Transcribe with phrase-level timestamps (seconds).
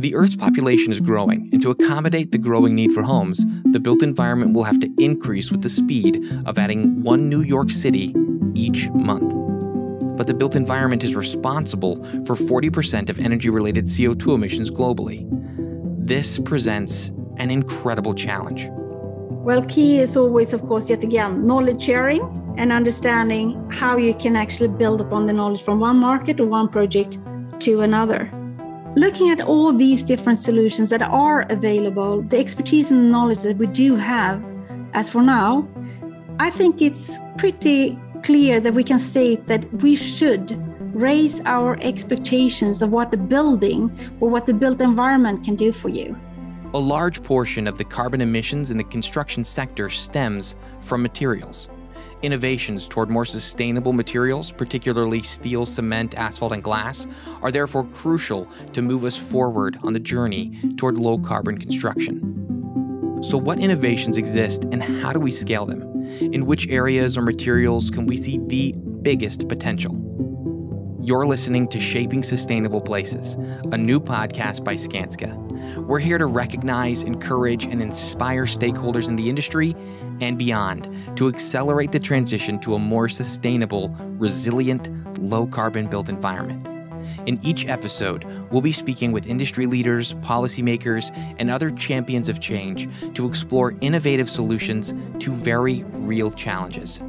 [0.00, 4.02] The Earth's population is growing, and to accommodate the growing need for homes, the built
[4.02, 8.14] environment will have to increase with the speed of adding one New York City
[8.54, 9.34] each month.
[10.16, 15.28] But the built environment is responsible for 40% of energy related CO2 emissions globally.
[15.98, 18.70] This presents an incredible challenge.
[18.70, 22.22] Well, key is always, of course, yet again, knowledge sharing
[22.56, 26.68] and understanding how you can actually build upon the knowledge from one market or one
[26.68, 27.18] project
[27.58, 28.32] to another.
[28.96, 33.68] Looking at all these different solutions that are available, the expertise and knowledge that we
[33.68, 34.42] do have,
[34.94, 35.68] as for now,
[36.40, 40.58] I think it's pretty clear that we can state that we should
[40.92, 45.88] raise our expectations of what the building or what the built environment can do for
[45.88, 46.18] you.
[46.74, 51.68] A large portion of the carbon emissions in the construction sector stems from materials.
[52.22, 57.06] Innovations toward more sustainable materials, particularly steel, cement, asphalt, and glass,
[57.40, 62.20] are therefore crucial to move us forward on the journey toward low carbon construction.
[63.22, 65.82] So, what innovations exist and how do we scale them?
[66.20, 70.09] In which areas or materials can we see the biggest potential?
[71.02, 73.32] You're listening to Shaping Sustainable Places,
[73.72, 75.34] a new podcast by Skanska.
[75.78, 79.74] We're here to recognize, encourage, and inspire stakeholders in the industry
[80.20, 86.68] and beyond to accelerate the transition to a more sustainable, resilient, low carbon built environment.
[87.26, 92.88] In each episode, we'll be speaking with industry leaders, policymakers, and other champions of change
[93.14, 97.00] to explore innovative solutions to very real challenges.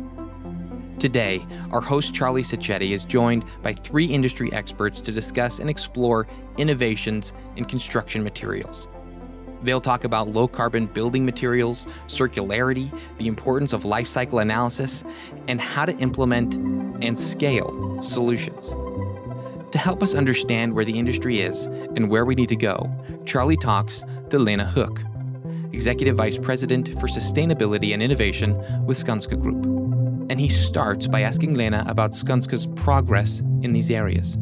[1.01, 6.27] Today, our host Charlie Sacchetti is joined by three industry experts to discuss and explore
[6.59, 8.87] innovations in construction materials.
[9.63, 15.03] They'll talk about low carbon building materials, circularity, the importance of life cycle analysis,
[15.47, 16.53] and how to implement
[17.03, 18.69] and scale solutions.
[19.71, 22.87] To help us understand where the industry is and where we need to go,
[23.25, 25.03] Charlie talks to Lena Hök,
[25.73, 31.55] Executive Vice President for Sustainability and Innovation with Skanska Group and he starts by asking
[31.55, 34.37] Lena about Skanska's progress in these areas.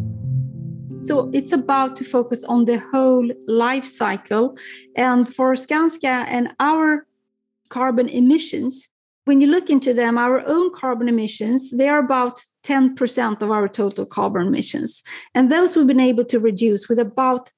[1.04, 4.58] So it's about to focus on the whole life cycle.
[4.96, 7.08] And for Skanska and our
[7.70, 8.90] carbon emissions,
[9.26, 13.68] when you look into them, our own carbon emissions, they are about 10% of our
[13.68, 15.02] total carbon emissions.
[15.34, 17.52] And those we've been able to reduce with about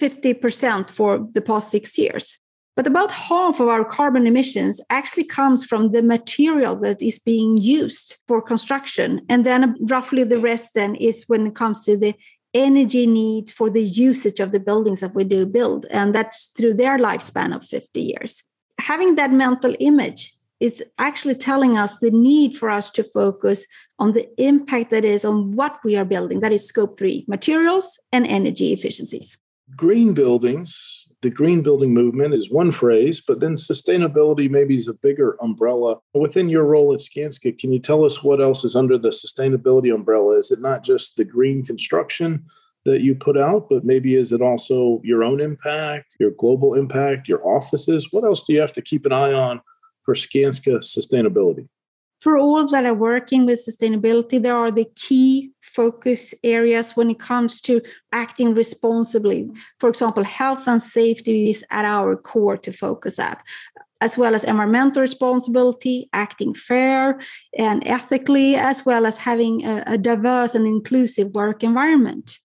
[0.00, 2.38] 50% for the past six years.
[2.76, 7.56] But about half of our carbon emissions actually comes from the material that is being
[7.56, 9.22] used for construction.
[9.30, 12.14] And then roughly the rest then is when it comes to the
[12.52, 15.86] energy needs for the usage of the buildings that we do build.
[15.90, 18.42] And that's through their lifespan of 50 years.
[18.78, 23.66] Having that mental image is actually telling us the need for us to focus
[23.98, 26.40] on the impact that is on what we are building.
[26.40, 29.38] That is scope three materials and energy efficiencies.
[29.76, 30.95] Green buildings
[31.26, 35.96] the green building movement is one phrase, but then sustainability maybe is a bigger umbrella.
[36.14, 39.92] Within your role at Skanska, can you tell us what else is under the sustainability
[39.92, 40.36] umbrella?
[40.36, 42.44] Is it not just the green construction
[42.84, 47.26] that you put out, but maybe is it also your own impact, your global impact,
[47.26, 48.12] your offices?
[48.12, 49.60] What else do you have to keep an eye on
[50.04, 51.66] for Skanska sustainability?
[52.20, 57.20] For all that are working with sustainability, there are the key focus areas when it
[57.20, 57.82] comes to
[58.12, 59.50] acting responsibly.
[59.78, 63.42] For example, health and safety is at our core to focus at
[64.02, 67.18] as well as environmental responsibility, acting fair
[67.56, 72.38] and ethically, as well as having a, a, diverse and inclusive work environment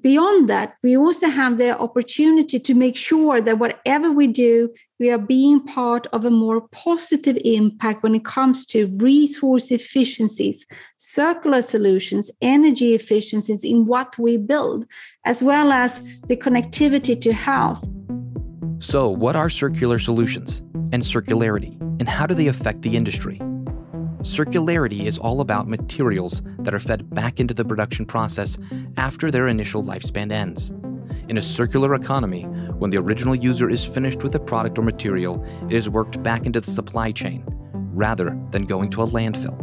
[0.00, 5.10] beyond that, we also have the opportunity to make sure that whatever we do, we
[5.10, 10.66] are being part of a more positive impact when it comes to resource efficiencies,
[10.96, 14.86] circular solutions, energy efficiencies in what we build,
[15.24, 17.88] as well as the connectivity to health.
[18.80, 23.40] So, what are circular solutions and circularity, and how do they affect the industry?
[24.20, 28.58] Circularity is all about materials that are fed back into the production process
[28.96, 30.72] after their initial lifespan ends.
[31.28, 32.44] In a circular economy,
[32.78, 36.46] when the original user is finished with a product or material, it is worked back
[36.46, 37.44] into the supply chain
[37.92, 39.62] rather than going to a landfill.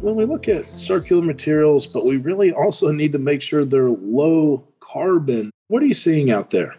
[0.00, 3.90] When we look at circular materials, but we really also need to make sure they're
[3.90, 6.74] low carbon, what are you seeing out there?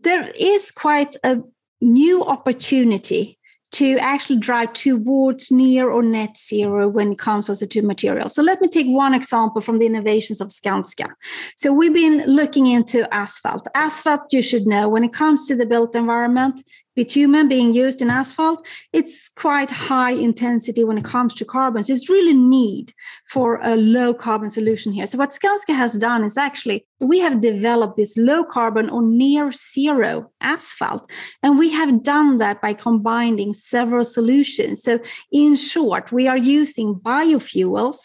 [0.00, 1.42] There is quite a
[1.80, 3.38] new opportunity
[3.74, 8.32] to actually drive towards near or net zero when it comes also to materials.
[8.32, 11.08] So let me take one example from the innovations of Skanska.
[11.56, 13.66] So we've been looking into asphalt.
[13.74, 16.60] Asphalt, you should know, when it comes to the built environment,
[16.96, 21.82] bitumen being used in asphalt, it's quite high intensity when it comes to carbon.
[21.82, 22.92] So it's really need
[23.28, 25.06] for a low carbon solution here.
[25.06, 29.52] So what Skanska has done is actually we have developed this low carbon or near
[29.52, 31.10] zero asphalt.
[31.42, 34.82] And we have done that by combining several solutions.
[34.82, 35.00] So
[35.32, 37.98] in short, we are using biofuels,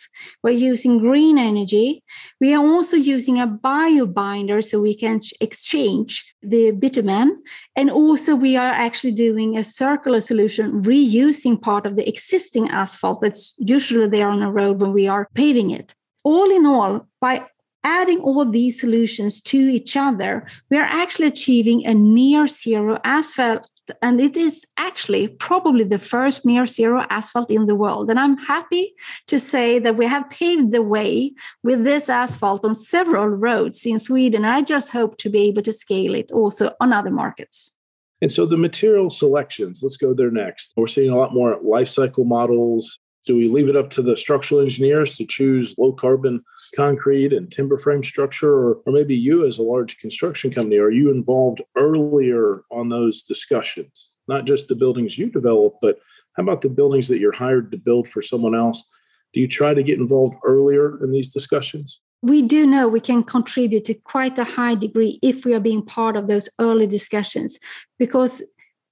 [0.44, 2.04] we're using green energy,
[2.40, 7.42] we are also using a bio binder so we can exchange the bitumen.
[7.76, 13.22] And also we are actually doing a circular solution, reusing part of the existing asphalt
[13.22, 15.94] that's usually there on a road when we are paving it.
[16.24, 17.46] All in all, by
[17.84, 23.70] adding all these solutions to each other, we are actually achieving a near zero asphalt.
[24.04, 28.12] And it is actually probably the first near zero asphalt in the world.
[28.12, 28.94] And I'm happy
[29.28, 31.34] to say that we have paved the way
[31.64, 34.46] with this asphalt on several roads in Sweden.
[34.46, 37.72] I just hope to be able to scale it also on other markets.
[38.22, 40.74] And so the material selections, let's go there next.
[40.76, 43.00] We're seeing a lot more life cycle models.
[43.26, 46.44] Do we leave it up to the structural engineers to choose low carbon
[46.76, 48.52] concrete and timber frame structure?
[48.52, 53.22] Or, or maybe you, as a large construction company, are you involved earlier on those
[53.22, 54.12] discussions?
[54.28, 56.00] Not just the buildings you develop, but
[56.36, 58.86] how about the buildings that you're hired to build for someone else?
[59.34, 62.02] Do you try to get involved earlier in these discussions?
[62.22, 65.86] We do know we can contribute to quite a high degree if we are being
[65.86, 67.58] part of those early discussions
[67.98, 68.44] because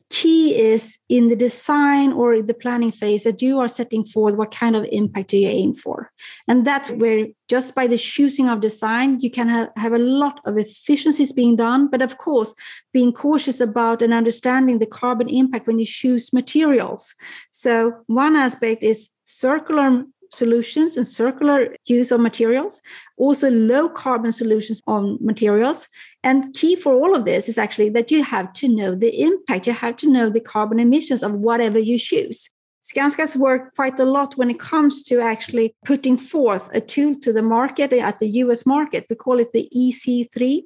[0.10, 4.52] key is in the design or the planning phase that you are setting forth what
[4.52, 6.12] kind of impact do you aim for.
[6.48, 10.58] And that's where just by the choosing of design you can have, a lot of
[10.58, 12.54] efficiencies being done but of course
[12.94, 17.14] being cautious about and understanding the carbon impact when you choose materials.
[17.52, 22.82] So one aspect is circular solutions and circular use of materials,
[23.18, 25.88] also low carbon solutions on materials.
[26.24, 29.68] And key for all of this is actually that you have to know the impact,
[29.68, 32.50] you have to know the carbon emissions of whatever you choose.
[32.88, 37.34] Skanska's worked quite a lot when it comes to actually putting forth a tool to
[37.34, 39.06] the market uh, at the US market.
[39.10, 40.62] We call it the EC3,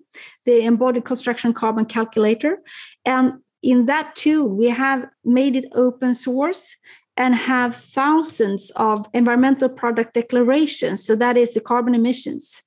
[0.45, 2.59] the Embodied Construction Carbon Calculator.
[3.05, 6.75] And in that tool, we have made it open source
[7.17, 11.05] and have thousands of environmental product declarations.
[11.05, 12.61] So that is the carbon emissions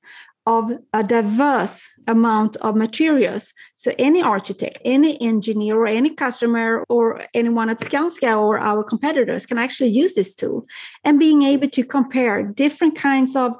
[0.46, 3.54] of a diverse amount of materials.
[3.76, 9.46] So any architect, any engineer, or any customer, or anyone at Skanska or our competitors
[9.46, 10.66] can actually use this tool
[11.02, 13.56] and being able to compare different kinds of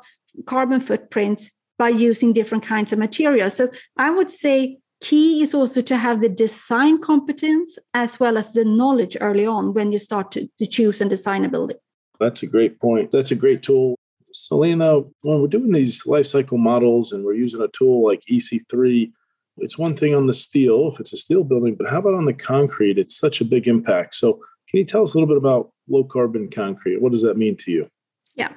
[0.46, 3.54] carbon footprints by using different kinds of materials.
[3.54, 8.52] So I would say key is also to have the design competence as well as
[8.52, 11.76] the knowledge early on when you start to, to choose and design a building.
[12.20, 13.11] That's a great point.
[13.11, 13.96] That's a great tool.
[14.25, 19.12] Selena, when we're doing these life cycle models and we're using a tool like EC3,
[19.58, 22.25] it's one thing on the steel if it's a steel building, but how about on
[22.25, 22.99] the concrete?
[22.99, 24.17] It's such a big impact.
[24.17, 27.00] So, can you tell us a little bit about low carbon concrete?
[27.00, 27.88] What does that mean to you?
[28.35, 28.52] Yeah.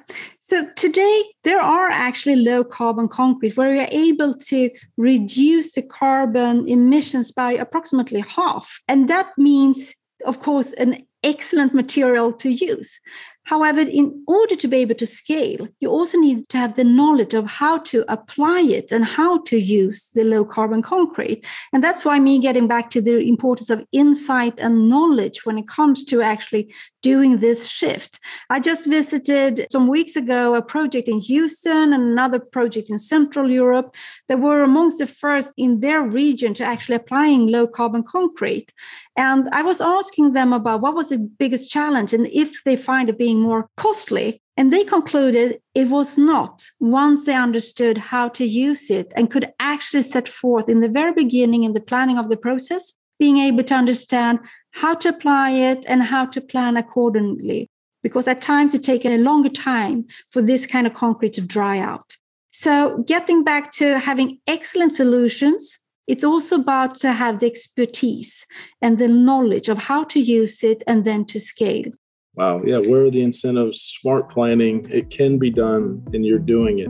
[0.48, 5.82] So today there are actually low carbon concrete where we are able to reduce the
[5.82, 8.80] carbon emissions by approximately half.
[8.88, 12.98] And that means, of course, an excellent material to use.
[13.44, 17.34] However, in order to be able to scale, you also need to have the knowledge
[17.34, 21.44] of how to apply it and how to use the low carbon concrete.
[21.72, 25.66] And that's why me getting back to the importance of insight and knowledge when it
[25.66, 28.18] comes to actually doing this shift.
[28.50, 33.50] I just visited some weeks ago a project in Houston and another project in Central
[33.50, 33.94] Europe
[34.28, 38.72] that were amongst the first in their region to actually applying low carbon concrete.
[39.16, 43.08] And I was asking them about what was the biggest challenge and if they find
[43.08, 44.40] it being more costly.
[44.56, 49.52] And they concluded it was not once they understood how to use it and could
[49.60, 53.64] actually set forth in the very beginning in the planning of the process being able
[53.64, 54.38] to understand
[54.72, 57.68] how to apply it and how to plan accordingly.
[58.02, 61.78] Because at times it takes a longer time for this kind of concrete to dry
[61.78, 62.16] out.
[62.50, 68.46] So, getting back to having excellent solutions, it's also about to have the expertise
[68.80, 71.92] and the knowledge of how to use it and then to scale.
[72.34, 72.62] Wow.
[72.64, 72.78] Yeah.
[72.78, 73.80] Where are the incentives?
[74.00, 74.86] Smart planning.
[74.90, 76.88] It can be done, and you're doing it.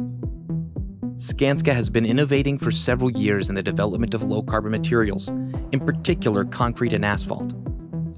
[1.19, 5.29] Skanska has been innovating for several years in the development of low carbon materials,
[5.73, 7.53] in particular concrete and asphalt.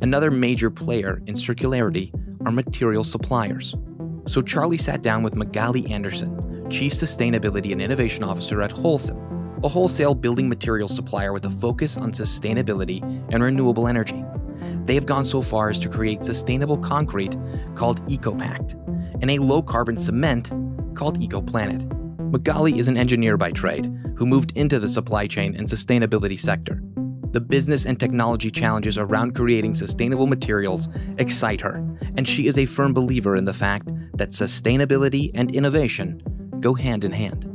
[0.02, 2.10] Another major player in circularity
[2.46, 3.74] are material suppliers.
[4.26, 9.18] So Charlie sat down with Magali Anderson, Chief Sustainability and Innovation Officer at Holcim,
[9.62, 14.24] a wholesale building materials supplier with a focus on sustainability and renewable energy.
[14.86, 17.36] They have gone so far as to create sustainable concrete
[17.74, 18.74] called EcoPact
[19.20, 20.50] and a low carbon cement
[20.94, 21.86] called EcoPlanet.
[22.30, 26.82] Magali is an engineer by trade who moved into the supply chain and sustainability sector.
[27.32, 31.76] The business and technology challenges around creating sustainable materials excite her,
[32.16, 36.20] and she is a firm believer in the fact that sustainability and innovation
[36.58, 37.46] go hand in hand.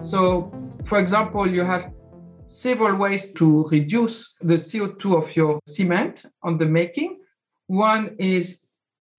[0.00, 0.52] So,
[0.84, 1.90] for example, you have
[2.46, 7.18] several ways to reduce the CO2 of your cement on the making.
[7.66, 8.68] One is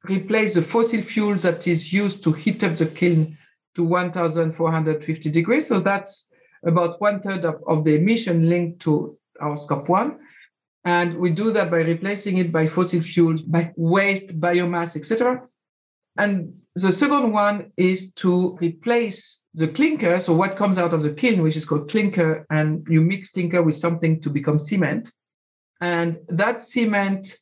[0.09, 3.37] replace the fossil fuels that is used to heat up the kiln
[3.75, 5.67] to 1450 degrees.
[5.67, 6.31] So that's
[6.63, 10.19] about one third of, of the emission linked to our scope one.
[10.85, 15.41] And we do that by replacing it by fossil fuels, by waste, biomass, etc.
[16.17, 21.13] And the second one is to replace the clinker, so what comes out of the
[21.13, 25.11] kiln, which is called clinker, and you mix clinker with something to become cement.
[25.81, 27.35] And that cement,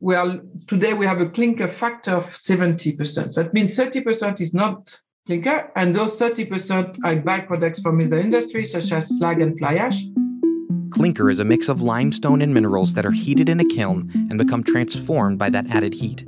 [0.00, 3.34] well, today we have a clinker factor of 70%.
[3.34, 8.92] That means 30% is not clinker, and those 30% are byproducts from the industry, such
[8.92, 10.02] as slag and fly ash.
[10.94, 14.38] Clinker is a mix of limestone and minerals that are heated in a kiln and
[14.38, 16.24] become transformed by that added heat.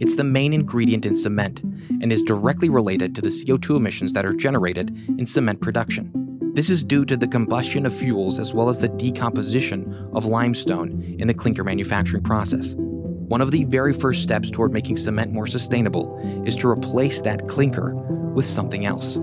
[0.00, 4.26] It's the main ingredient in cement and is directly related to the CO2 emissions that
[4.26, 6.10] are generated in cement production.
[6.54, 11.00] This is due to the combustion of fuels as well as the decomposition of limestone
[11.20, 12.74] in the clinker manufacturing process.
[12.76, 17.46] One of the very first steps toward making cement more sustainable is to replace that
[17.46, 17.94] clinker
[18.34, 19.16] with something else.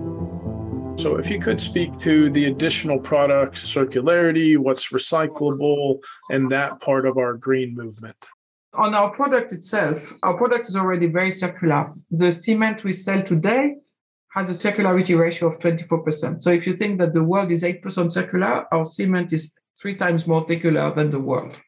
[0.97, 7.05] So, if you could speak to the additional product circularity, what's recyclable, and that part
[7.05, 8.27] of our green movement.
[8.73, 11.93] On our product itself, our product is already very circular.
[12.11, 13.75] The cement we sell today
[14.33, 16.41] has a circularity ratio of 24%.
[16.41, 20.27] So if you think that the world is 8% circular, our cement is three times
[20.27, 21.61] more circular than the world.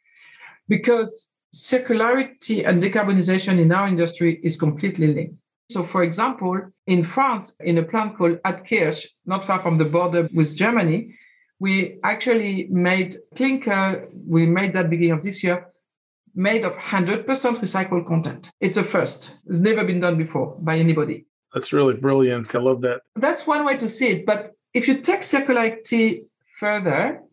[0.68, 5.36] Because circularity and decarbonization in our industry is completely linked.
[5.70, 10.30] So, for example, in France, in a plant called Altkirch, not far from the border
[10.34, 11.16] with Germany,
[11.60, 14.08] we actually made clinker.
[14.14, 15.68] We made that beginning of this year
[16.38, 18.52] made of 100% recycled content.
[18.62, 19.36] It's a first.
[19.48, 21.26] It's never been done before by anybody.
[21.54, 22.54] That's really brilliant.
[22.56, 23.02] I love that.
[23.16, 24.26] That's one way to see it.
[24.26, 26.26] But if you take circularity
[26.60, 27.24] further,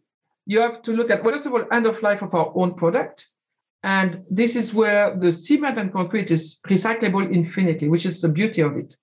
[0.46, 2.72] you have to look at, well, first of all, end of life of our own
[2.74, 3.26] product.
[3.84, 8.62] And this is where the cement and concrete is recyclable infinitely, which is the beauty
[8.62, 8.94] of it.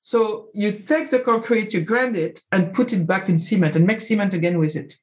[0.00, 3.86] So you take the concrete, you grind it, and put it back in cement and
[3.86, 4.94] make cement again with it.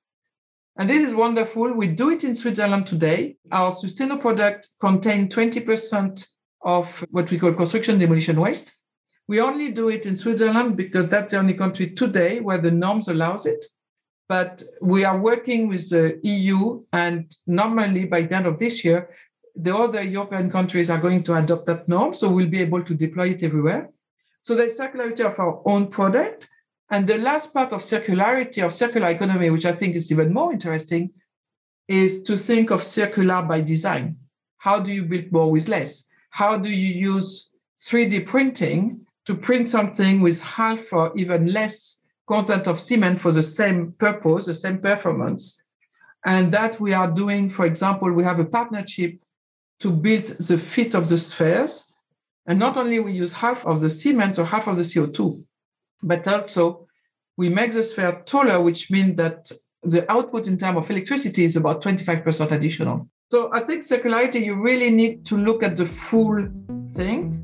[0.76, 1.72] And this is wonderful.
[1.72, 3.38] We do it in Switzerland today.
[3.52, 6.28] Our sustainable product contain 20%
[6.64, 8.74] of what we call construction demolition waste.
[9.28, 13.08] We only do it in Switzerland because that's the only country today where the norms
[13.08, 13.64] allows it.
[14.30, 19.10] But we are working with the EU, and normally by the end of this year,
[19.58, 22.14] the other European countries are going to adopt that norm.
[22.14, 23.90] So we'll be able to deploy it everywhere.
[24.42, 26.48] So the circularity of our own product
[26.90, 30.54] and the last part of circularity, of circular economy, which I think is even more
[30.54, 31.12] interesting,
[31.88, 34.18] is to think of circular by design.
[34.58, 36.08] How do you build more with less?
[36.30, 42.68] How do you use 3D printing to print something with half or even less content
[42.68, 45.62] of cement for the same purpose, the same performance?
[46.26, 49.20] And that we are doing, for example, we have a partnership
[49.80, 51.92] to build the fit of the spheres.
[52.46, 55.44] And not only we use half of the cement or half of the CO2,
[56.04, 56.88] but also
[57.38, 59.52] we make the sphere taller, which means that
[59.84, 63.08] the output in terms of electricity is about 25% additional.
[63.30, 66.48] So I think circularity, you really need to look at the full
[66.94, 67.44] thing.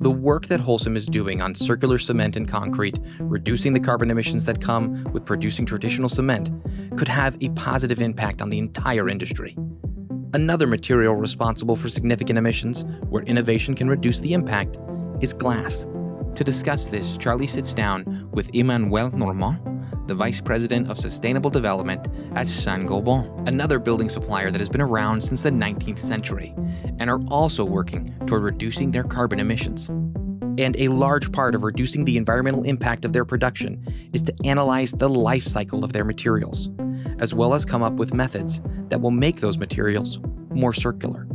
[0.00, 4.44] The work that Holcim is doing on circular cement and concrete, reducing the carbon emissions
[4.46, 6.50] that come with producing traditional cement,
[6.96, 9.56] could have a positive impact on the entire industry.
[10.32, 14.78] Another material responsible for significant emissions, where innovation can reduce the impact,
[15.20, 15.86] is glass.
[16.36, 19.58] To discuss this, Charlie sits down with Emmanuel Normant,
[20.06, 22.06] the Vice President of Sustainable Development
[22.36, 26.54] at Saint-Gobain, another building supplier that has been around since the 19th century
[27.00, 29.88] and are also working toward reducing their carbon emissions.
[30.58, 34.92] And a large part of reducing the environmental impact of their production is to analyze
[34.92, 36.68] the life cycle of their materials,
[37.18, 40.18] as well as come up with methods that will make those materials
[40.50, 41.26] more circular.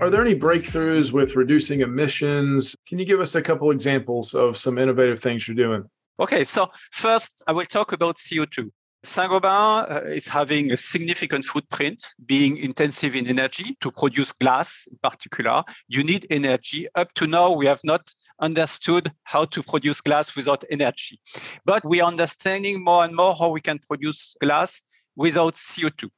[0.00, 2.76] Are there any breakthroughs with reducing emissions?
[2.86, 5.88] Can you give us a couple examples of some innovative things you're doing?
[6.20, 8.70] Okay, so first I will talk about CO2.
[9.04, 14.98] Saint-Gobain uh, is having a significant footprint, being intensive in energy to produce glass in
[15.02, 15.62] particular.
[15.86, 16.88] You need energy.
[16.96, 21.20] Up to now, we have not understood how to produce glass without energy.
[21.64, 24.82] But we are understanding more and more how we can produce glass
[25.14, 26.08] without CO2.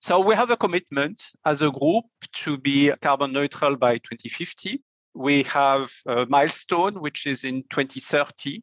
[0.00, 2.04] So we have a commitment as a group
[2.44, 4.82] to be carbon neutral by 2050.
[5.14, 8.62] We have a milestone, which is in 2030,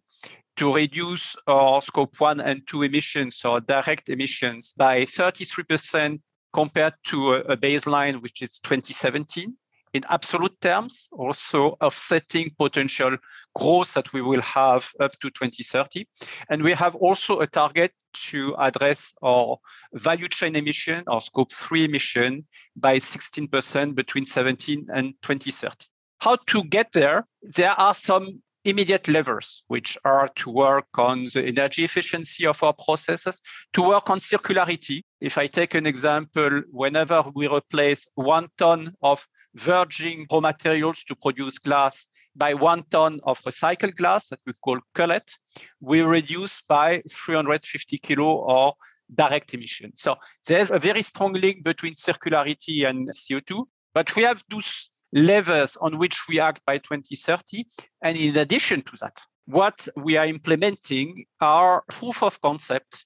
[0.59, 6.19] to reduce our scope one and two emissions or direct emissions by 33%
[6.51, 9.55] compared to a, baseline, which is 2017
[9.93, 13.15] in absolute terms, also offsetting potential
[13.55, 16.05] growth that we will have up to 2030.
[16.49, 17.93] And we have also a target
[18.29, 19.57] to address our
[19.93, 25.85] value chain emission, our scope three emission by 16% between 17 and 2030.
[26.19, 27.25] How to get there?
[27.41, 32.73] There are some immediate levers, which are to work on the energy efficiency of our
[32.73, 33.41] processes,
[33.73, 35.01] to work on circularity.
[35.21, 39.25] If I take an example, whenever we replace one ton of
[39.55, 44.79] virgin raw materials to produce glass by one ton of recycled glass that we call
[44.93, 45.31] cullet,
[45.79, 48.73] we reduce by 350 kilo or
[49.15, 49.91] direct emission.
[49.95, 50.15] So
[50.47, 55.97] there's a very strong link between circularity and CO2, but we have those levers on
[55.97, 57.65] which we act by 2030.
[58.03, 63.05] And in addition to that, what we are implementing are proof of concept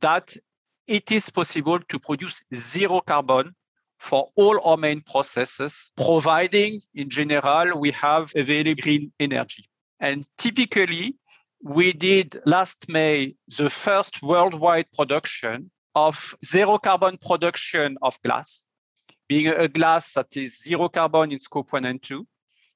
[0.00, 0.36] that
[0.86, 3.54] it is possible to produce zero carbon
[3.98, 9.68] for all our main processes, providing in general we have available green energy.
[10.00, 11.16] And typically,
[11.62, 18.66] we did last May the first worldwide production of zero carbon production of glass,
[19.30, 22.26] being a glass that is zero carbon in scope one and two,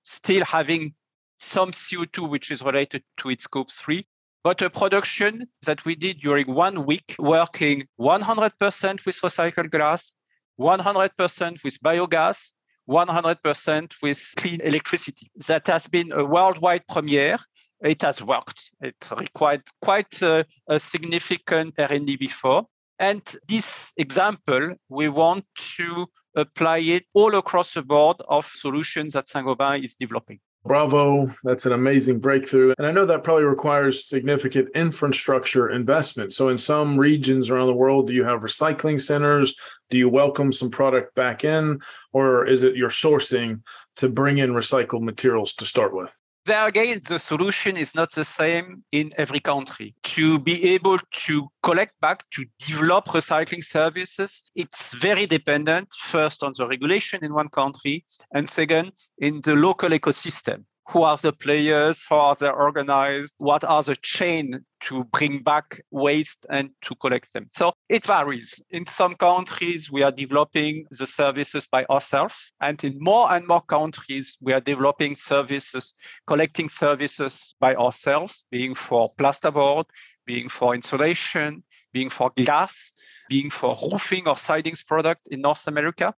[0.04, 0.94] still having
[1.40, 4.06] some CO2 which is related to its scope three,
[4.44, 10.12] but a production that we did during one week, working 100% with recycled glass,
[10.60, 12.52] 100% with biogas,
[12.88, 15.32] 100% with clean electricity.
[15.48, 17.38] That has been a worldwide premiere.
[17.82, 18.70] It has worked.
[18.80, 22.68] It required quite a, a significant R&D before.
[23.00, 25.46] And this example, we want
[25.76, 30.40] to apply it all across the board of solutions that Saint-Gobain is developing.
[30.64, 31.30] Bravo.
[31.42, 32.72] That's an amazing breakthrough.
[32.78, 36.32] And I know that probably requires significant infrastructure investment.
[36.32, 39.54] So, in some regions around the world, do you have recycling centers?
[39.90, 41.80] Do you welcome some product back in?
[42.14, 43.60] Or is it your sourcing
[43.96, 46.18] to bring in recycled materials to start with?
[46.44, 49.94] There again, the solution is not the same in every country.
[50.16, 56.52] To be able to collect back, to develop recycling services, it's very dependent, first on
[56.56, 58.04] the regulation in one country,
[58.34, 63.64] and second, in the local ecosystem who are the players, how are they organized, what
[63.64, 67.46] are the chain to bring back waste and to collect them.
[67.48, 68.62] So it varies.
[68.70, 72.52] In some countries, we are developing the services by ourselves.
[72.60, 75.94] And in more and more countries, we are developing services,
[76.26, 79.86] collecting services by ourselves, being for plasterboard,
[80.26, 81.62] being for insulation,
[81.94, 82.92] being for glass,
[83.30, 86.14] being for roofing or sidings product in North America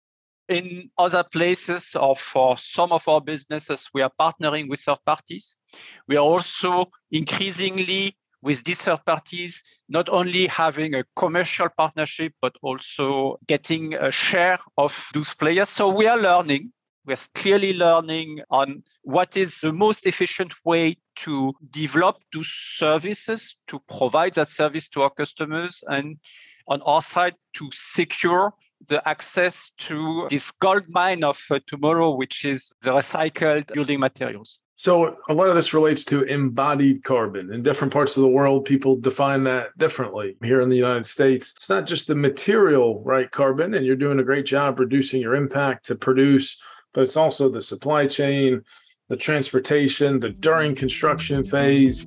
[0.48, 5.56] in other places or for some of our businesses, we are partnering with third parties.
[6.06, 12.54] We are also increasingly with these third parties, not only having a commercial partnership, but
[12.60, 15.70] also getting a share of those players.
[15.70, 16.70] So we are learning.
[17.06, 23.80] We're clearly learning on what is the most efficient way to develop those services, to
[23.88, 26.18] provide that service to our customers, and
[26.66, 28.52] on our side to secure
[28.88, 34.58] the access to this gold mine of uh, tomorrow, which is the recycled building materials.
[34.76, 37.52] So, a lot of this relates to embodied carbon.
[37.52, 40.36] In different parts of the world, people define that differently.
[40.42, 43.30] Here in the United States, it's not just the material, right?
[43.30, 46.60] Carbon, and you're doing a great job reducing your impact to produce,
[46.92, 48.62] but it's also the supply chain,
[49.08, 52.06] the transportation, the during construction phase.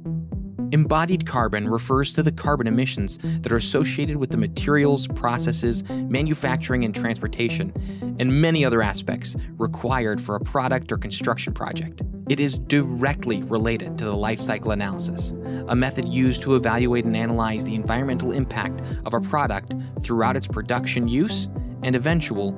[0.71, 6.83] Embodied carbon refers to the carbon emissions that are associated with the materials, processes, manufacturing,
[6.83, 7.71] and transportation,
[8.19, 12.01] and many other aspects required for a product or construction project.
[12.29, 15.31] It is directly related to the life cycle analysis,
[15.69, 20.47] a method used to evaluate and analyze the environmental impact of a product throughout its
[20.47, 21.47] production use
[21.83, 22.51] and eventual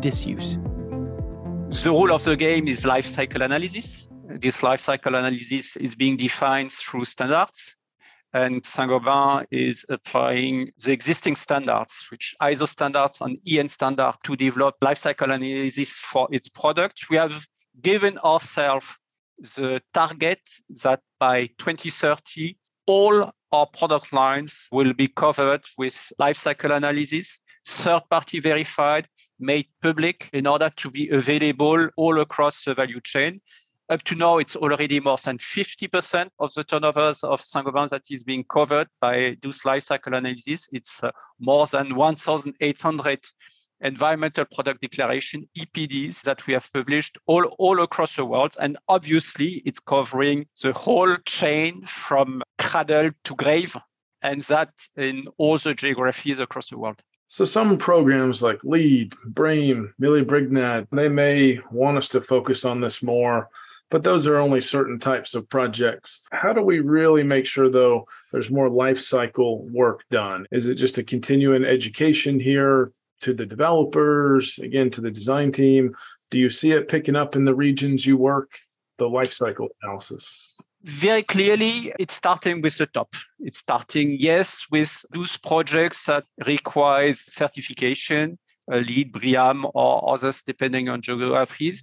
[0.00, 0.58] disuse.
[1.82, 6.16] The rule of the game is life cycle analysis this life cycle analysis is being
[6.16, 7.76] defined through standards.
[8.32, 14.74] And Saint-Gobain is applying the existing standards, which ISO standards and EN standard to develop
[14.82, 17.04] life cycle analysis for its product.
[17.10, 17.46] We have
[17.80, 18.98] given ourselves
[19.38, 20.40] the target
[20.82, 22.56] that by 2030,
[22.86, 29.06] all our product lines will be covered with life cycle analysis, third party verified,
[29.38, 33.40] made public in order to be available all across the value chain
[33.88, 38.22] up to now, it's already more than 50% of the turnovers of Saint-Gobain that is
[38.22, 40.68] being covered by those life cycle analysis.
[40.72, 43.18] It's uh, more than 1,800
[43.80, 48.56] environmental product declaration EPDs that we have published all, all across the world.
[48.60, 53.76] And obviously, it's covering the whole chain from cradle to grave,
[54.22, 57.02] and that in all the geographies across the world.
[57.26, 63.02] So some programs like LEED, BREEAM, Miele-Brignac, they may want us to focus on this
[63.02, 63.48] more,
[63.90, 66.24] but those are only certain types of projects.
[66.32, 70.46] How do we really make sure though there's more life cycle work done?
[70.50, 75.94] Is it just a continuing education here to the developers, again to the design team?
[76.30, 78.58] Do you see it picking up in the regions you work,
[78.98, 80.54] the life cycle analysis?
[80.84, 87.20] very clearly it's starting with the top it's starting yes with those projects that requires
[87.20, 88.38] certification
[88.70, 91.82] LEED BREEAM or others depending on geographies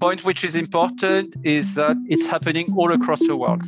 [0.00, 3.62] point which is important is that it's happening all across the world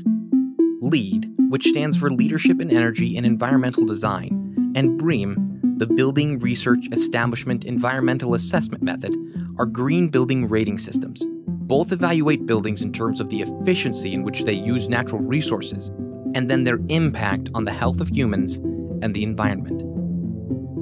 [0.80, 5.44] LEED which stands for leadership in energy and environmental design and BREEAM
[5.78, 9.16] the Building Research Establishment Environmental Assessment Method
[9.58, 11.24] are green building rating systems
[11.68, 15.88] both evaluate buildings in terms of the efficiency in which they use natural resources
[16.34, 18.56] and then their impact on the health of humans
[19.02, 19.82] and the environment.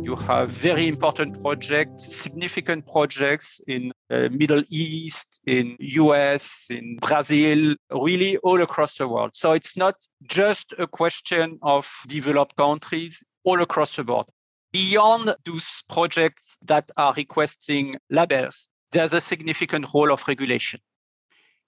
[0.05, 7.75] You have very important projects, significant projects in uh, Middle East, in US, in Brazil,
[7.91, 9.35] really all across the world.
[9.35, 14.27] So it's not just a question of developed countries, all across the board.
[14.73, 20.81] Beyond those projects that are requesting labels, there's a significant role of regulation.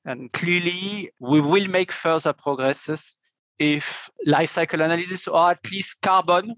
[0.05, 3.17] And clearly, we will make further progresses
[3.59, 6.55] if life cycle analysis or at least carbon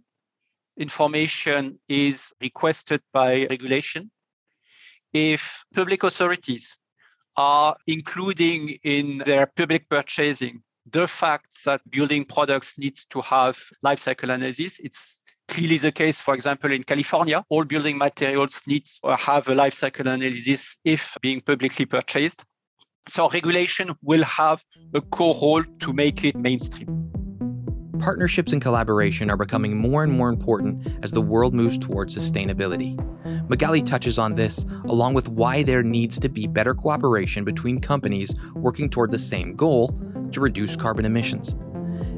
[0.78, 4.10] information is requested by regulation.
[5.12, 6.76] If public authorities
[7.36, 13.98] are including in their public purchasing the fact that building products needs to have life
[14.00, 17.44] cycle analysis, it's clearly the case, for example, in California.
[17.48, 22.44] All building materials need to have a life cycle analysis if being publicly purchased.
[23.08, 24.62] So regulation will have
[24.94, 27.19] a core role to make it mainstream.
[28.00, 32.98] Partnerships and collaboration are becoming more and more important as the world moves towards sustainability.
[33.50, 38.34] Magali touches on this, along with why there needs to be better cooperation between companies
[38.54, 39.98] working toward the same goal
[40.32, 41.54] to reduce carbon emissions.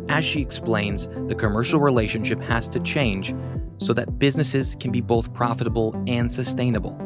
[0.09, 3.35] As she explains, the commercial relationship has to change
[3.79, 6.97] so that businesses can be both profitable and sustainable.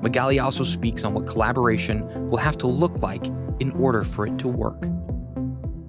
[0.00, 3.26] Magali also speaks on what collaboration will have to look like
[3.60, 4.82] in order for it to work.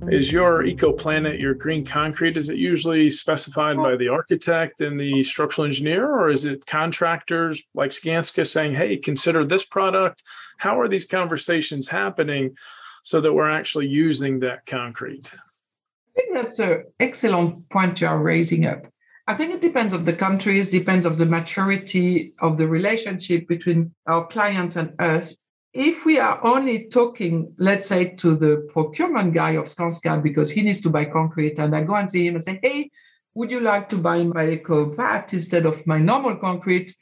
[0.09, 5.23] Is your EcoPlanet, your green concrete, is it usually specified by the architect and the
[5.23, 10.23] structural engineer, or is it contractors like Skanska saying, hey, consider this product?
[10.57, 12.55] How are these conversations happening
[13.03, 15.31] so that we're actually using that concrete?
[15.33, 18.85] I think that's an excellent point you are raising up.
[19.25, 23.93] I think it depends of the countries, depends of the maturity of the relationship between
[24.05, 25.37] our clients and us.
[25.73, 30.61] If we are only talking, let's say, to the procurement guy of Skanska because he
[30.61, 32.91] needs to buy concrete, and I go and see him and say, "Hey,
[33.33, 36.95] would you like to buy my EcoPact instead of my normal concrete?"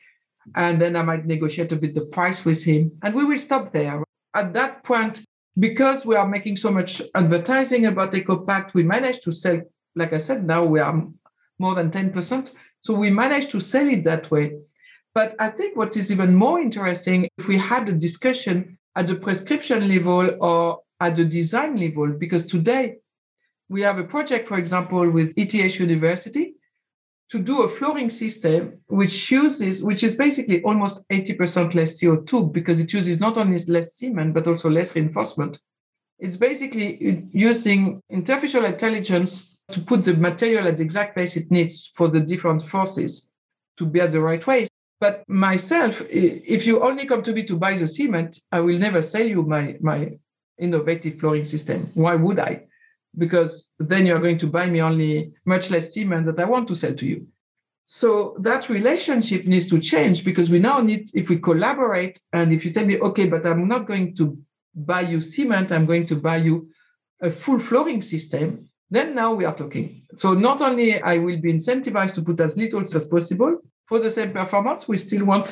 [0.56, 3.74] And then I might negotiate a bit the price with him, and we will stop
[3.74, 4.04] there.
[4.34, 5.22] At that point,
[5.60, 9.60] because we are making so much advertising about EcoPact, we managed to sell,
[9.96, 11.06] like I said, now we are
[11.60, 12.54] more than 10%.
[12.80, 14.54] So we managed to sell it that way.
[15.14, 19.16] But I think what is even more interesting, if we had a discussion at the
[19.16, 22.98] prescription level or at the design level, because today
[23.68, 26.56] we have a project, for example, with ETH University
[27.30, 32.82] to do a flooring system which uses, which is basically almost 80% less CO2 because
[32.82, 35.60] it uses not only less cement, but also less reinforcement.
[36.20, 41.92] It's basically using artificial intelligence to put the material at the exact place it needs
[41.96, 43.32] for the different forces
[43.78, 44.68] to be at the right way.
[45.02, 49.02] But myself, if you only come to me to buy the cement, I will never
[49.02, 50.00] sell you my, my
[50.58, 51.90] innovative flooring system.
[51.96, 52.54] Why would I?
[53.18, 56.76] because then you're going to buy me only much less cement that I want to
[56.76, 57.28] sell to you.
[57.84, 62.64] So that relationship needs to change because we now need, if we collaborate, and if
[62.64, 64.38] you tell me, okay, but I'm not going to
[64.74, 66.70] buy you cement, I'm going to buy you
[67.22, 70.04] a full flooring system, then now we are talking.
[70.16, 73.62] So not only I will be incentivized to put as little as possible
[73.92, 75.52] for the same performance, we still want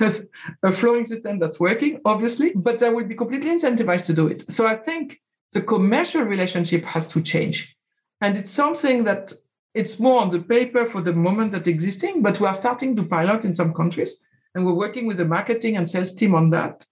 [0.62, 4.48] a flooring system that's working, obviously, but I will be completely incentivized to do it.
[4.52, 7.76] So I think the commercial relationship has to change.
[8.20, 9.32] And it's something that
[9.74, 13.02] it's more on the paper for the moment that existing, but we are starting to
[13.02, 14.24] pilot in some countries.
[14.54, 16.86] And we're working with the marketing and sales team on that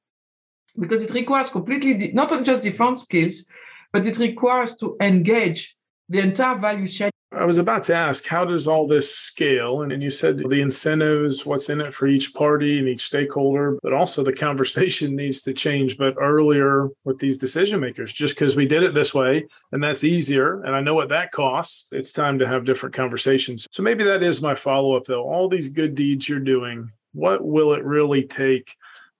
[0.76, 3.48] because it requires completely, not just different skills,
[3.92, 5.76] but it requires to engage
[6.08, 9.82] the entire value chain I was about to ask, how does all this scale?
[9.82, 13.78] And, and you said the incentives, what's in it for each party and each stakeholder,
[13.84, 15.96] but also the conversation needs to change.
[15.96, 20.02] But earlier with these decision makers, just because we did it this way and that's
[20.02, 23.64] easier, and I know what that costs, it's time to have different conversations.
[23.70, 25.22] So maybe that is my follow up, though.
[25.22, 28.74] All these good deeds you're doing, what will it really take?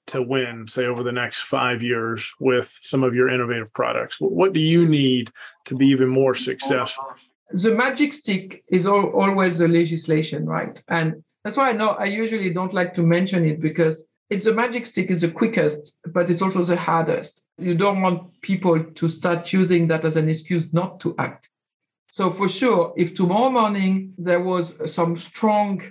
[0.07, 4.17] to win, say, over the next five years with some of your innovative products?
[4.19, 5.31] What do you need
[5.67, 7.05] to be even more successful?
[7.53, 10.83] The magic stick is all, always the legislation, right?
[10.89, 14.55] And that's why I know I usually don't like to mention it because it's the
[14.55, 17.47] magic stick is the quickest, but it's also the hardest.
[17.59, 21.51] You don't want people to start using that as an excuse not to act.
[22.09, 25.83] So for sure, if tomorrow morning there was some strong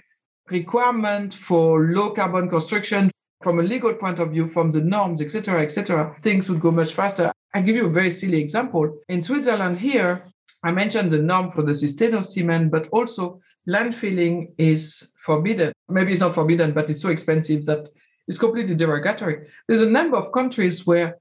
[0.50, 5.62] requirement for low carbon construction from a legal point of view, from the norms, etc.,
[5.62, 7.32] etc., things would go much faster.
[7.54, 9.00] I give you a very silly example.
[9.08, 10.26] In Switzerland here,
[10.64, 15.74] I mentioned the norm for the sustainable cement, but also landfilling is forbidden.
[15.88, 17.88] Maybe it's not forbidden, but it's so expensive that
[18.28, 19.48] it's completely derogatory.
[19.68, 21.18] There's a number of countries where,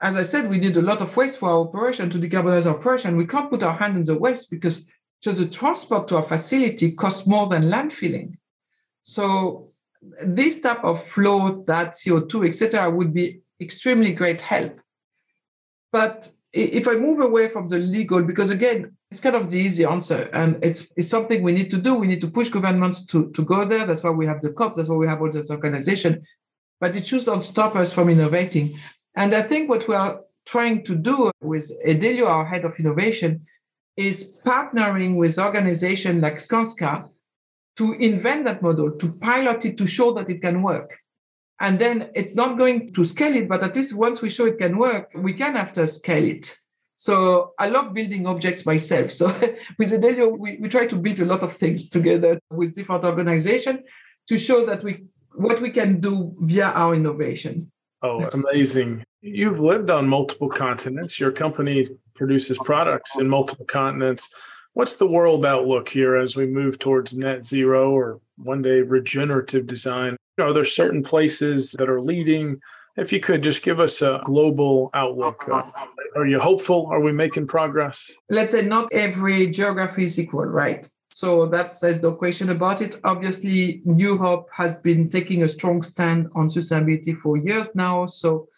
[0.00, 2.76] as I said, we need a lot of waste for our operation to decarbonize our
[2.76, 3.16] operation.
[3.16, 4.88] We can't put our hand in the waste because
[5.22, 8.36] just the transport to our facility costs more than landfilling.
[9.02, 9.70] So
[10.24, 14.80] this type of flow, that CO2, etc., would be extremely great help.
[15.92, 19.84] But if I move away from the legal, because again, it's kind of the easy
[19.84, 21.94] answer, and it's it's something we need to do.
[21.94, 23.86] We need to push governments to, to go there.
[23.86, 24.74] That's why we have the COP.
[24.74, 26.22] That's why we have all this organization.
[26.80, 28.78] But it don't stop us from innovating.
[29.14, 33.46] And I think what we are trying to do with Edelio, our head of innovation,
[33.96, 37.08] is partnering with organizations like Skanska
[37.76, 40.98] to invent that model, to pilot it, to show that it can work.
[41.60, 44.58] And then it's not going to scale it, but at least once we show it
[44.58, 46.56] can work, we can after scale it.
[46.96, 49.12] So I love building objects myself.
[49.12, 49.26] So
[49.78, 53.80] with Edelio, we, we try to build a lot of things together with different organizations
[54.28, 57.72] to show that we what we can do via our innovation.
[58.02, 59.04] Oh, amazing.
[59.20, 61.18] You've lived on multiple continents.
[61.18, 64.28] Your company produces products in multiple continents.
[64.74, 69.66] What's the world outlook here as we move towards net zero or one day regenerative
[69.66, 70.16] design?
[70.38, 72.60] Are there certain places that are leading?
[72.96, 75.48] If you could just give us a global outlook.
[75.48, 75.62] Uh,
[76.14, 76.86] are you hopeful?
[76.90, 78.10] Are we making progress?
[78.28, 80.86] Let's say not every geography is equal, right?
[81.06, 82.98] So that says no question about it.
[83.04, 88.06] Obviously, Europe has been taking a strong stand on sustainability for years now.
[88.06, 88.48] So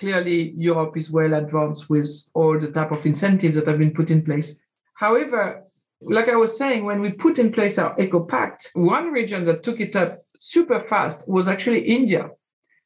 [0.00, 4.10] clearly, Europe is well advanced with all the type of incentives that have been put
[4.10, 4.60] in place.
[4.94, 5.64] However,
[6.00, 9.80] like I was saying, when we put in place our EcoPact, one region that took
[9.80, 12.28] it up super fast was actually India.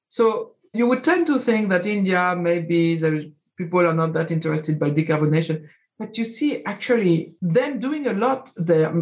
[0.09, 3.23] So you would tend to think that India, maybe there
[3.57, 5.67] people are not that interested by decarbonation,
[5.99, 8.93] but you see actually them doing a lot there.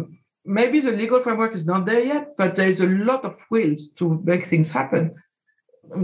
[0.45, 4.21] Maybe the legal framework is not there yet, but there's a lot of wills to
[4.23, 5.13] make things happen.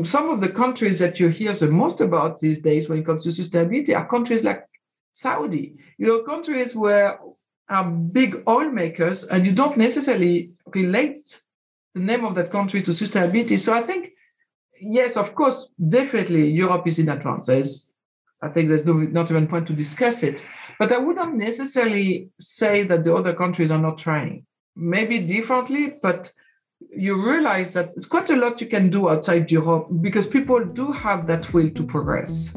[0.04, 3.24] Some of the countries that you hear the most about these days when it comes
[3.24, 4.66] to sustainability are countries like
[5.14, 7.18] Saudi, you know, countries where
[7.70, 11.42] are big oil makers and you don't necessarily relate
[11.94, 13.60] the name of that country to sustainability.
[13.60, 14.12] So I think,
[14.80, 17.48] yes, of course, definitely Europe is in advance.
[17.48, 17.92] There's,
[18.42, 20.44] I think there's no, not even point to discuss it.
[20.80, 24.46] But I wouldn't necessarily say that the other countries are not trying.
[24.76, 26.32] Maybe differently, but
[26.90, 30.92] you realize that it's quite a lot you can do outside Europe because people do
[30.92, 32.56] have that will to progress.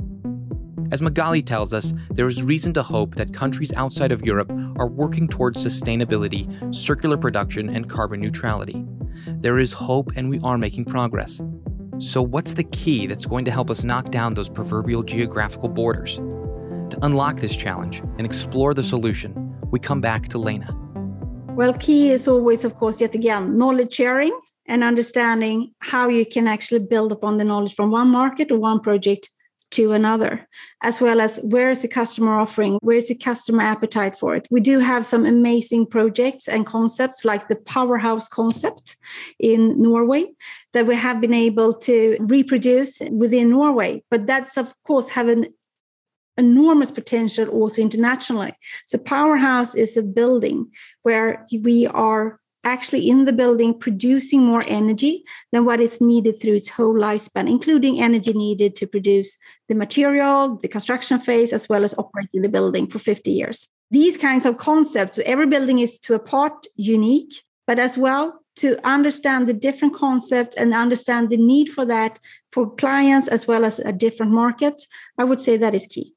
[0.92, 4.86] As Magali tells us, there is reason to hope that countries outside of Europe are
[4.86, 8.86] working towards sustainability, circular production, and carbon neutrality.
[9.26, 11.40] There is hope and we are making progress.
[11.98, 16.16] So, what's the key that's going to help us knock down those proverbial geographical borders?
[16.16, 20.76] To unlock this challenge and explore the solution, we come back to Lena.
[21.54, 26.48] Well, key is always, of course, yet again, knowledge sharing and understanding how you can
[26.48, 29.30] actually build upon the knowledge from one market or one project
[29.74, 30.46] to another,
[30.82, 34.46] as well as where is the customer offering, where is the customer appetite for it.
[34.50, 38.96] We do have some amazing projects and concepts like the powerhouse concept
[39.38, 40.26] in Norway
[40.72, 44.04] that we have been able to reproduce within Norway.
[44.10, 45.46] But that's, of course, have an
[46.36, 48.52] enormous potential also internationally.
[48.84, 50.70] So, Powerhouse is a building
[51.02, 56.56] where we are actually in the building producing more energy than what is needed through
[56.56, 59.36] its whole lifespan, including energy needed to produce
[59.68, 63.68] the material, the construction phase, as well as operating the building for 50 years.
[63.90, 68.40] These kinds of concepts, so every building is to a part unique, but as well
[68.56, 72.18] to understand the different concepts and understand the need for that
[72.52, 74.86] for clients as well as a different markets,
[75.18, 76.14] I would say that is key.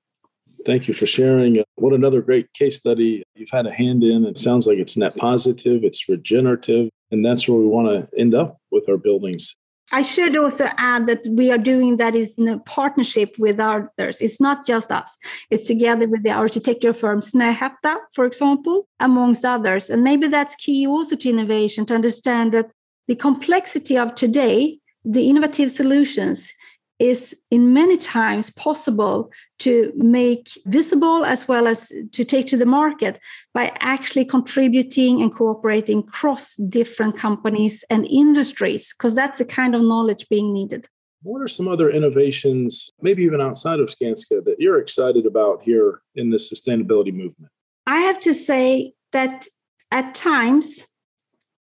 [0.66, 1.60] Thank you for sharing.
[1.60, 4.26] Uh, what another great case study you've had a hand in.
[4.26, 8.36] It sounds like it's net positive, it's regenerative, and that's where we want to end
[8.36, 9.56] up with our buildings.
[9.92, 14.20] I should also add that we are doing that is in a partnership with others.
[14.20, 15.16] It's not just us.
[15.50, 19.90] It's together with the architecture firm Snöhetta, for example, amongst others.
[19.90, 22.70] And maybe that's key also to innovation to understand that
[23.08, 26.52] the complexity of today, the innovative solutions
[27.00, 32.66] is in many times possible to make visible as well as to take to the
[32.66, 33.20] market
[33.54, 39.82] by actually contributing and cooperating across different companies and industries because that's the kind of
[39.82, 40.88] knowledge being needed.
[41.22, 46.02] What are some other innovations maybe even outside of skanska that you're excited about here
[46.16, 47.52] in the sustainability movement?
[47.86, 49.46] I have to say that
[49.92, 50.88] at times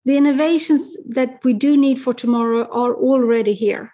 [0.04, 3.92] the innovations that we do need for tomorrow are already here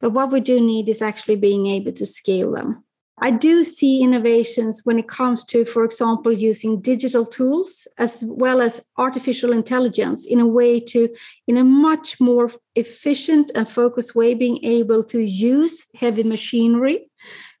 [0.00, 2.84] but what we do need is actually being able to scale them.
[3.22, 8.62] I do see innovations when it comes to, for example, using digital tools as well
[8.62, 11.14] as artificial intelligence in a way to,
[11.46, 17.10] in a much more efficient and focused way, being able to use heavy machinery.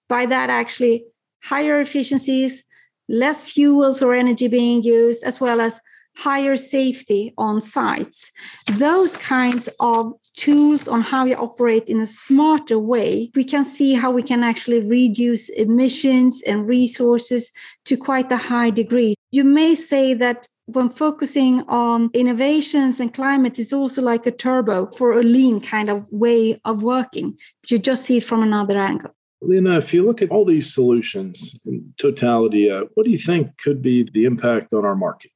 [0.08, 1.04] By that, actually,
[1.42, 2.64] higher efficiencies,
[3.08, 5.78] less fuels or energy being used, as well as
[6.16, 8.30] higher safety on sites.
[8.72, 13.94] Those kinds of tools on how you operate in a smarter way, we can see
[13.94, 17.52] how we can actually reduce emissions and resources
[17.84, 19.14] to quite a high degree.
[19.30, 24.86] You may say that when focusing on innovations and climate is also like a turbo
[24.92, 27.36] for a lean kind of way of working.
[27.68, 29.10] You just see it from another angle.
[29.42, 33.56] Lena, if you look at all these solutions in totality, uh, what do you think
[33.58, 35.30] could be the impact on our market?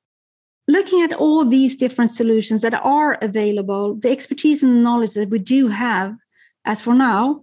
[0.66, 5.38] Looking at all these different solutions that are available, the expertise and knowledge that we
[5.38, 6.16] do have
[6.64, 7.42] as for now,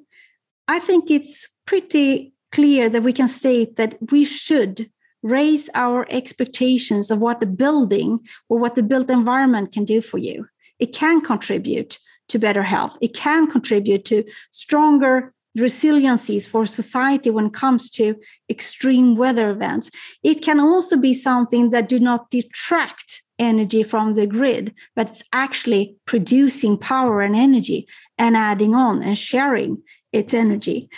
[0.68, 4.90] I think it's pretty clear that we can state that we should
[5.24, 10.18] raise our expectations of what the building or what the built environment can do for
[10.18, 10.48] you.
[10.80, 17.48] It can contribute to better health, it can contribute to stronger resiliencies for society when
[17.48, 18.16] it comes to
[18.50, 19.90] extreme weather events.
[20.24, 25.24] It can also be something that do not detract energy from the grid, but it's
[25.34, 27.88] actually producing power and energy
[28.18, 29.82] and adding on and sharing
[30.14, 30.90] its energy.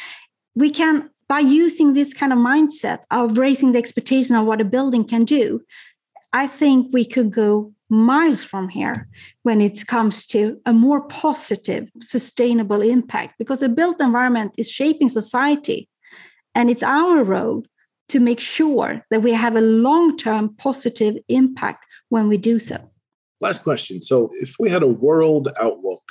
[0.56, 4.66] We can, by using this kind of mindset of raising the expectation of what a
[4.66, 5.62] building can do,
[6.34, 9.08] I think we could go miles from here
[9.44, 15.10] when it comes to a more positive, sustainable impact because a built environment is shaping
[15.10, 15.88] society.
[16.56, 17.64] And it's our role
[18.10, 22.90] to make sure that we have a long term positive impact when we do so.
[23.42, 24.02] Last question.
[24.02, 26.04] So, if we had a world outlook,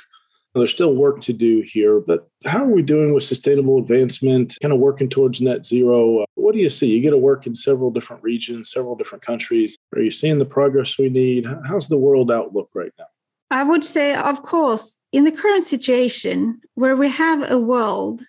[0.59, 4.73] there's still work to do here, but how are we doing with sustainable advancement, kind
[4.73, 6.25] of working towards net zero?
[6.35, 6.87] What do you see?
[6.87, 9.77] You get to work in several different regions, several different countries.
[9.95, 11.47] Are you seeing the progress we need?
[11.67, 13.05] How's the world outlook right now?
[13.49, 18.21] I would say, of course, in the current situation where we have a world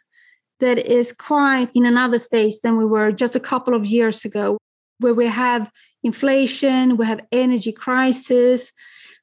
[0.61, 4.57] that is quite in another stage than we were just a couple of years ago,
[4.99, 5.71] where we have
[6.03, 8.73] inflation, we have energy crisis,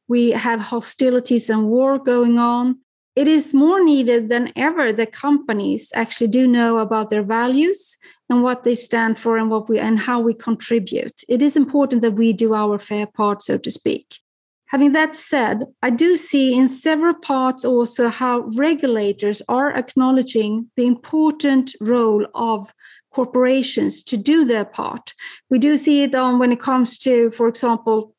[0.08, 2.78] we have hostilities and war going on
[3.16, 7.98] it is more needed than ever that companies actually do know about their values
[8.30, 11.22] and what they stand for and what we and how we contribute.
[11.28, 14.20] It is important that we do our fair part so to speak.
[14.68, 20.88] Having that said i do see in several parts also how regulators are acknowledging the
[20.88, 22.74] important role of
[23.14, 25.14] corporations to do their part.
[25.50, 28.16] We do see it on when it comes to for example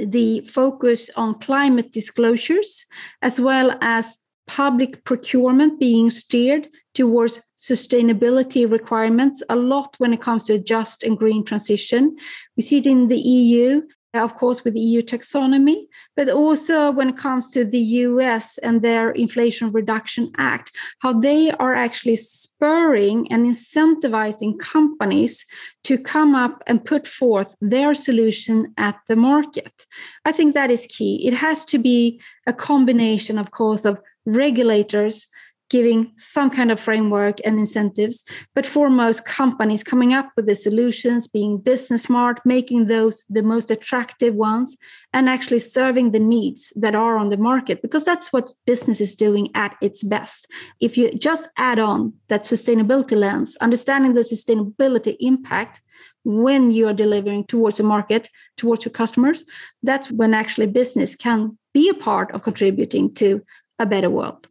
[0.00, 2.86] the focus on climate disclosures
[3.20, 10.44] as well as public procurement being steered towards sustainability requirements a lot when it comes
[10.44, 12.16] to just and green transition.
[12.56, 13.82] We see it in the EU,
[14.14, 18.82] of course, with the EU taxonomy, but also when it comes to the US and
[18.82, 25.46] their Inflation Reduction Act, how they are actually spurring and incentivizing companies
[25.84, 29.86] to come up and put forth their solution at the market.
[30.26, 31.26] I think that is key.
[31.26, 35.26] It has to be a combination, of course, of regulators
[35.72, 41.26] giving some kind of framework and incentives, but foremost, companies coming up with the solutions,
[41.26, 44.76] being business smart, making those the most attractive ones,
[45.14, 49.14] and actually serving the needs that are on the market, because that's what business is
[49.14, 50.46] doing at its best.
[50.78, 55.80] If you just add on that sustainability lens, understanding the sustainability impact
[56.24, 59.46] when you are delivering towards the market, towards your customers,
[59.82, 63.42] that's when actually business can be a part of contributing to
[63.82, 64.48] a better world.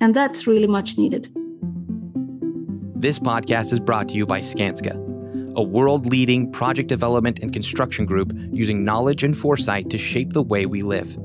[0.00, 1.30] And that's really much needed.
[2.94, 4.94] This podcast is brought to you by Skanska.
[5.58, 10.42] a world leading project development and construction group using knowledge and foresight to shape the
[10.42, 11.18] way we live.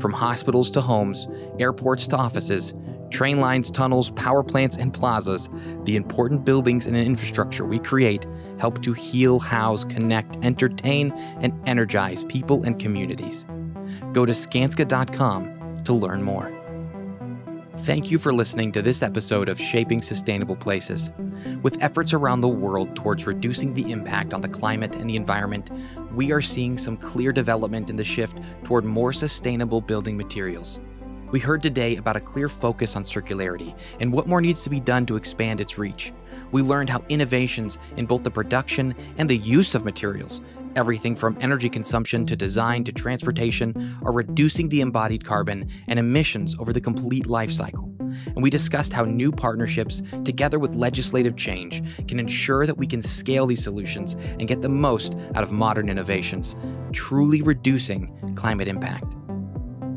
[0.00, 1.26] From hospitals to homes,
[1.58, 2.74] airports to offices,
[3.10, 5.50] train lines, tunnels, power plants, and plazas,
[5.82, 8.24] the important buildings and infrastructure we create
[8.60, 13.44] help to heal, house, connect, entertain, and energize people and communities.
[14.12, 16.61] Go to Skanska.com to learn more.
[17.82, 21.10] Thank you for listening to this episode of Shaping Sustainable Places.
[21.64, 25.68] With efforts around the world towards reducing the impact on the climate and the environment,
[26.14, 30.78] we are seeing some clear development in the shift toward more sustainable building materials.
[31.32, 34.78] We heard today about a clear focus on circularity and what more needs to be
[34.78, 36.12] done to expand its reach.
[36.52, 40.40] We learned how innovations in both the production and the use of materials
[40.74, 46.56] Everything from energy consumption to design to transportation are reducing the embodied carbon and emissions
[46.58, 47.92] over the complete life cycle.
[47.98, 53.02] And we discussed how new partnerships, together with legislative change, can ensure that we can
[53.02, 56.56] scale these solutions and get the most out of modern innovations,
[56.92, 59.14] truly reducing climate impact.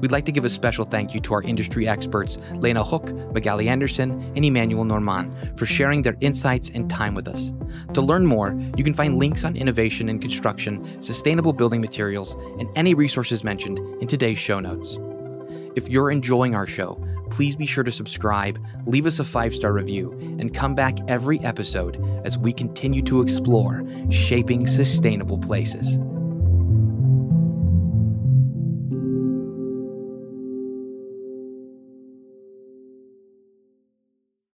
[0.05, 3.67] We'd like to give a special thank you to our industry experts, Lena Hök, Magali
[3.67, 7.51] Anderson, and Emmanuel Normant, for sharing their insights and time with us.
[7.95, 12.69] To learn more, you can find links on innovation in construction, sustainable building materials, and
[12.75, 14.99] any resources mentioned in today's show notes.
[15.75, 19.73] If you're enjoying our show, please be sure to subscribe, leave us a five star
[19.73, 25.97] review, and come back every episode as we continue to explore shaping sustainable places.